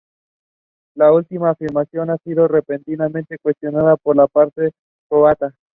[0.95, 4.71] La última afirmación ha sido repetidamente cuestionada por la parte
[5.07, 5.53] croata.